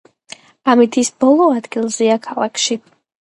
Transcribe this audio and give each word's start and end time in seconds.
ამით 0.71 0.97
ის 1.01 1.11
ბოლო 1.25 1.49
ადგილზეა 1.59 2.17
ქალაქში. 2.25 2.81